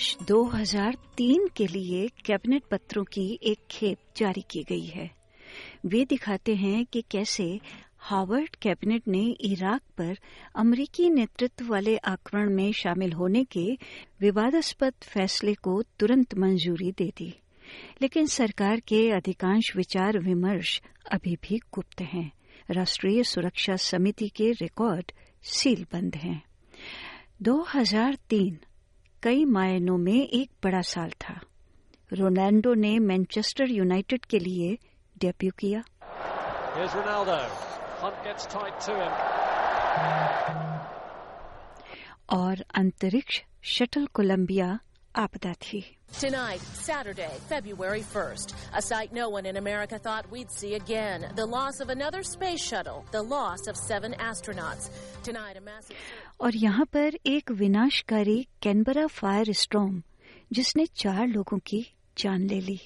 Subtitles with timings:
[0.00, 5.10] वर्ष 2003 के लिए कैबिनेट पत्रों की एक खेप जारी की गई है।
[5.86, 7.60] वे दिखाते हैं कि कैसे
[7.98, 10.16] हार्वर्ड कैबिनेट ने इराक पर
[10.56, 13.78] अमरीकी नेतृत्व वाले आक्रमण में शामिल होने के
[14.20, 17.38] विवादास्पद फैसले को तुरंत मंजूरी दे दी।
[18.02, 22.32] लेकिन सरकार के अधिकांश विचार विमर्श अभी भी गुप्त हैं।
[22.70, 25.12] राष्ट्रीय सुरक्षा समिति के रिकॉर्ड
[25.42, 26.42] सील बंद हैं
[27.42, 28.58] 2003
[29.22, 31.40] कई मायनों में एक बड़ा साल था।
[32.12, 34.78] रोनाल्डो ने मैनचेस्टर यूनाइटेड के लिए
[35.18, 35.84] डेब्यू किया.
[42.32, 44.80] और अंतरिक्ष शटल कोलंबिया
[45.16, 50.75] आपदा थी। Tonight, Saturday, February 1st, a sight no one in America thought we'd see
[50.75, 51.25] again.
[51.35, 54.89] The loss of another space shuttle, the loss of seven astronauts.
[55.23, 55.97] Tonight, a massive.
[56.39, 60.01] और यहाँ पर एक विनाशकारी कैनबरा फायर स्टॉर्म
[60.53, 61.85] जिसने चार लोगों की
[62.17, 62.79] जान ले ली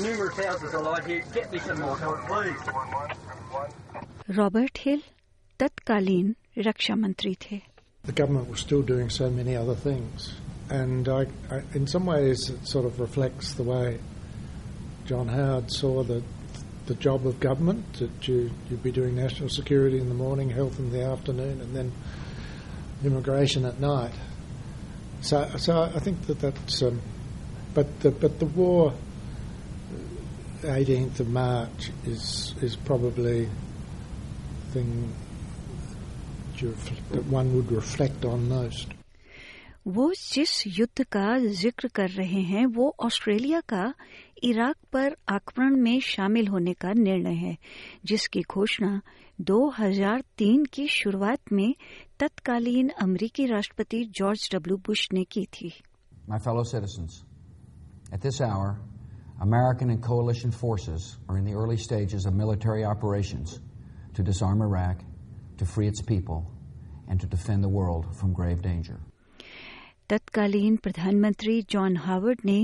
[0.00, 1.24] Numerous houses are like here.
[1.34, 2.62] Get me some more help, please.
[4.36, 5.02] Robert हिल
[5.60, 6.34] तत्कालीन
[6.66, 7.60] रक्षा मंत्री थे
[8.04, 10.34] the government was still doing so many other things.
[10.71, 13.99] And I, I, in some ways, it sort of reflects the way
[15.05, 16.23] John Howard saw the,
[16.85, 20.79] the job of government, that you, you'd be doing national security in the morning, health
[20.79, 21.91] in the afternoon, and then
[23.03, 24.13] immigration at night.
[25.19, 27.01] So, so I think that that's, um,
[27.73, 28.93] but the, but the war,
[30.61, 33.49] 18th of March, is, is probably
[34.67, 35.13] the thing
[36.61, 38.87] that one would reflect on most.
[39.87, 43.93] वो जिस युद्ध का ज़िक्र कर रहे हैं, वो Australia का
[44.43, 47.57] इराक पर आक्रमण में शामिल होने का निर्णय है,
[48.05, 49.01] जिसकी घोषणा
[49.41, 51.73] 2003 की शुरुआत में
[52.19, 55.73] तत्कालीन अमरीकी राष्ट्रपति जॉर्ज डब्ल्यू बुश ने की थी।
[56.29, 57.23] My fellow citizens
[58.41, 62.83] American and coalition forces in the early stages of military
[64.17, 64.69] to disarm
[65.65, 66.45] free its people
[67.11, 69.10] and to defend the world from grave danger
[70.11, 72.59] तत्कालीन प्रधानमंत्री जॉन हावर्ड ने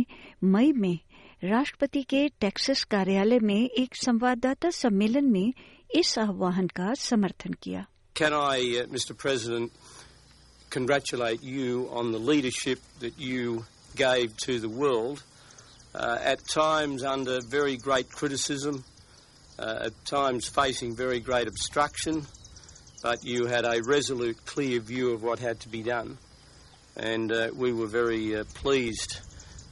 [0.53, 0.99] मई में
[1.43, 5.53] राष्ट्रपति के Texas कार्यालय में एक संवाददाता सम्मेलन में
[5.95, 9.15] इस आह्वान का समर्थन किया Can I, uh, Mr.
[9.15, 9.71] President,
[10.71, 13.63] congratulate you on the leadership that you
[13.95, 15.23] gave to the world,
[15.95, 18.83] uh, at times under very great criticism,
[19.59, 22.23] uh, at times facing very great obstruction,
[23.03, 26.17] but you had a resolute, clear view of what had to be done.
[26.96, 29.20] And uh, we were very uh, pleased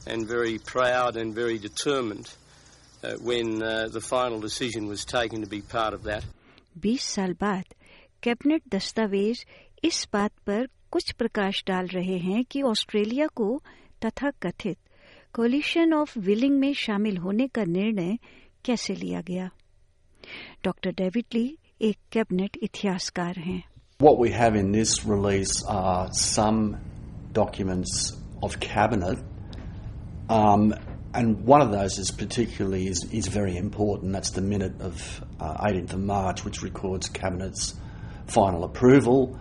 [0.07, 2.33] and very proud and very determined
[3.03, 6.23] uh, when uh, the final decision was taken to be part of that.
[6.81, 7.73] 20 साल बाद
[8.23, 9.45] cabinet दस्तावेज
[9.83, 13.61] इस बात पर कुछ प्रकाश डाल रहे हैं कि ऑस्ट्रेलिया को
[14.05, 14.77] तथा कथित
[15.33, 18.17] कोलिशन ऑफ विलिंग में शामिल होने का निर्णय
[18.65, 19.49] कैसे लिया गया
[20.63, 21.45] डॉक्टर डेविड ली
[21.81, 23.61] एक कैबिनेट इतिहासकार हैं
[23.99, 26.61] What we have in this release are some
[27.35, 29.19] documents of cabinet,
[30.29, 30.73] um,
[31.13, 34.13] and one of those is particularly is, is very important.
[34.13, 37.75] That's the minute of uh, 18th of March, which records cabinet's
[38.27, 39.37] final approval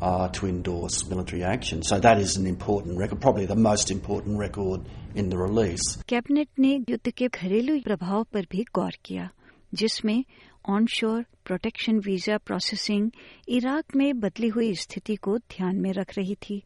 [0.00, 1.82] uh, to endorse military action.
[1.82, 4.82] So that is an important record, probably the most important record
[5.14, 5.96] in the release.
[6.08, 9.30] Cabinet ने युद्ध के घरेलू प्रभाव पर भी गौर किया
[9.74, 10.24] जिसमें
[10.69, 13.11] onshore protection visa processing
[13.47, 16.61] Iraq में बदली हुई स्थिति को ध्यान में रख रही थी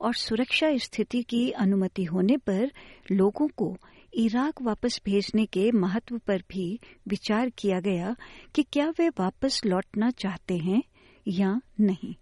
[0.00, 2.72] और सुरक्षा स्थिति की अनुमति होने पर
[3.12, 3.76] लोगों को
[4.14, 8.16] इराक वापस भेजने के महत्व पर भी विचार किया गया
[8.54, 10.82] कि क्या वे वापस लौटना चाहते हैं
[11.28, 12.14] या नहीं।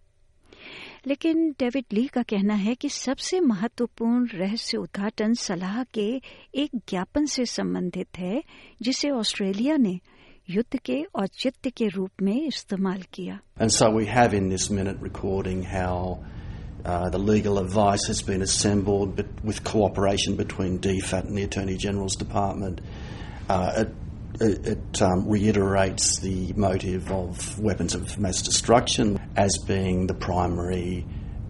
[1.07, 6.21] लेकिन डेविड ली का कहना है कि सबसे महत्वपूर्ण रहस्य उद्घाटन सलाह के
[6.55, 8.43] एक ज्ञापन से संबंधित है,
[8.83, 9.99] जिसे ऑस्ट्रेलिया ने
[10.50, 14.98] युद्ध के औचित्य के रूप में इस्तेमाल किया And so we have in this minute
[15.00, 16.24] recording how
[16.86, 21.78] uh, the legal advice has been assembled but with cooperation between DFAT and the Attorney
[21.78, 22.82] General's Department.
[23.50, 23.90] Uh, it
[24.42, 31.06] it, it um, reiterates the motive of weapons of mass destruction as being the primary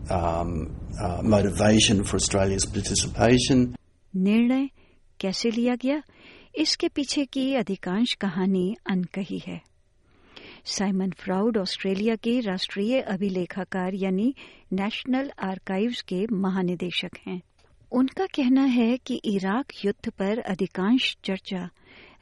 [0.09, 3.75] um, uh, motivation for Australia's participation.
[4.15, 4.69] निर्णय
[5.21, 6.01] कैसे लिया गया
[6.56, 9.60] इसके पीछे की अधिकांश कहानी अनकही है।
[10.64, 14.34] साइमन फ्राउड ऑस्ट्रेलिया के राष्ट्रीय अभिलेखाकार यानी
[14.72, 17.42] नेशनल आर्काइव्स के महानिदेशक हैं।
[17.92, 21.70] उनका कहना है कि इराक युद्ध पर अधिकांश चर्चा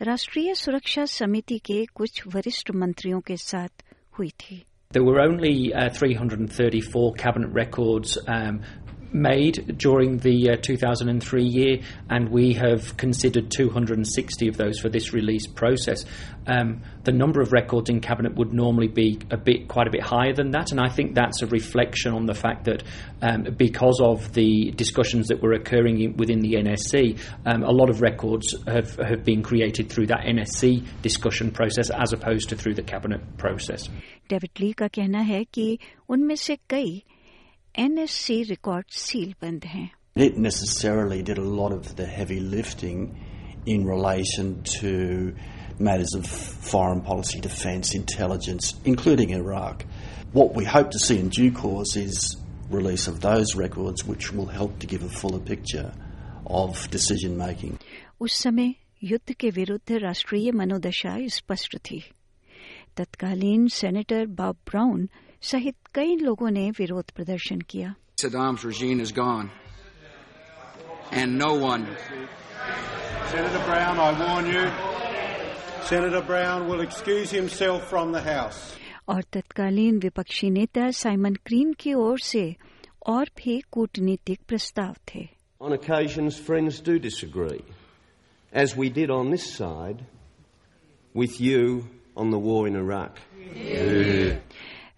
[0.02, 3.84] राष्ट्रीय सुरक्षा समिति के कुछ वरिष्ठ मंत्रियों के साथ
[4.19, 4.64] हुई थी।
[4.94, 8.58] There were only uh, 334 cabinet records um,
[9.14, 11.78] made during the uh, 2003 year,
[12.10, 16.06] and we have considered 260 of those for this release process.
[16.46, 20.02] Um, the number of records in cabinet would normally be a bit, quite a bit
[20.02, 22.84] higher than that, and I think that's a reflection on the fact that
[23.22, 27.90] um, because of the discussions that were occurring in, within the NSC, um, a lot
[27.90, 32.75] of records have, have been created through that NSC discussion process as opposed to through
[32.75, 33.90] the cabinet process.
[34.30, 35.80] David ली का कहना है कि
[36.10, 37.04] उनमें से कई
[37.80, 43.02] NSC record seal बंद हैं It necessarily did a lot of the heavy lifting
[43.74, 45.36] in relation to
[45.80, 49.86] matters of foreign policy, defence, intelligence, including Iraq.
[50.34, 52.36] What we hope to see in due course is
[52.69, 55.92] release of those records, which will help to give a fuller picture
[56.46, 57.78] of decision making.
[58.22, 58.74] उस समय
[59.04, 62.04] युद्ध के विरुद्ध राष्ट्रीय मनोदशा स्पष्ट थी
[62.98, 65.08] तत्कालीन सेनेटर बॉब ब्राउन
[65.52, 69.50] सहित कई लोगों ने विरोध प्रदर्शन किया Saddam's regime is gone.
[71.12, 71.86] And no one
[73.31, 74.64] Senator Brown, I warn you,
[75.84, 78.60] Senator Brown will excuse himself from the House.
[79.10, 82.44] और तत्कालीन विपक्षी नेता साइमन क्रीन की ओर से
[83.08, 85.28] और भी कूटनीतिक प्रस्ताव थे
[85.62, 87.62] On occasions, friends do disagree,
[88.54, 90.06] as we did on this side
[91.16, 93.18] with you on the war in Iraq.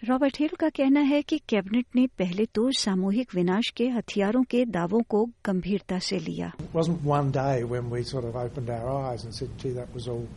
[0.07, 4.63] Robert Hill का कहना है कि कैबिनेट ने पहले तो सामूहिक विनाश के हथियारों के
[4.65, 8.89] दावों को गंभीरता से लिया It wasn't one day when we sort of opened our
[8.89, 10.27] eyes and said, gee, that was all,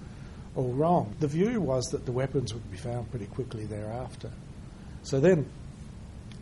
[0.56, 1.14] all wrong.
[1.20, 4.30] The view was that the weapons would be found pretty quickly thereafter.
[5.02, 5.46] So then,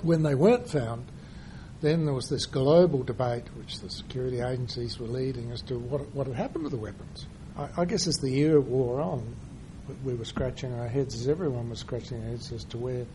[0.02, 1.04] when they weren't found,
[1.80, 6.02] then there was this global debate which the security agencies were leading as to what,
[6.14, 7.26] what had happened to the weapons.
[7.56, 9.34] I, I guess as the year wore on,
[10.04, 13.06] we were scratching our heads, as everyone was scratching their heads as to where,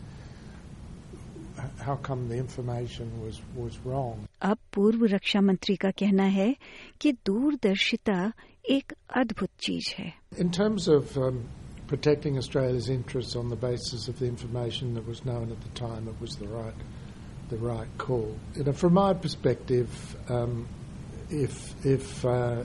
[1.80, 4.28] how come the information was, was wrong.
[4.42, 6.54] अब पूर्व रक्षा मंत्री का कहना है
[7.00, 8.32] कि दूरदर्शिता
[8.70, 11.44] एक अद्भुत चीज है In terms of um,
[11.86, 16.08] protecting Australia's interests on the basis of the information that was known at the time,
[16.08, 16.74] it was the right,
[17.48, 18.36] the right call.
[18.54, 19.88] You know, from my perspective,
[20.28, 20.68] um,
[21.31, 22.63] if if uh,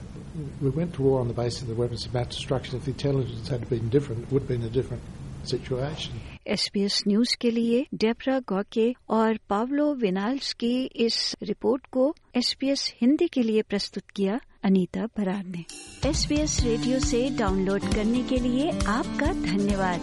[0.61, 2.91] we went to war on the basis of the weapons of mass destruction, if the
[2.91, 5.03] intelligence had been different, it would have been a different
[5.43, 6.13] situation.
[6.47, 13.27] SBS news के लिए Debra गौके और Paulo विनाल्स की इस report को SBS Hindi
[13.27, 15.65] के लिए प्रस्तुत किया अनीता बरार ने
[16.09, 19.99] एसबीएस रेडियो से डाउनलोड करने के लिए आपका धन्यवाद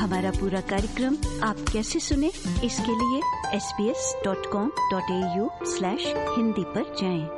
[0.00, 2.28] हमारा पूरा कार्यक्रम आप कैसे सुने
[2.64, 3.22] इसके लिए
[3.56, 5.10] S B S dot com dot
[6.38, 7.37] Hindi पर जाएँ।